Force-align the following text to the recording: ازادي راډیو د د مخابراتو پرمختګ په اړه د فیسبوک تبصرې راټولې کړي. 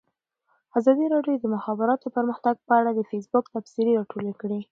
ازادي 0.77 1.05
راډیو 1.15 1.35
د 1.39 1.41
د 1.43 1.45
مخابراتو 1.55 2.13
پرمختګ 2.17 2.55
په 2.67 2.73
اړه 2.79 2.91
د 2.93 3.01
فیسبوک 3.11 3.45
تبصرې 3.53 3.91
راټولې 3.99 4.33
کړي. 4.41 4.59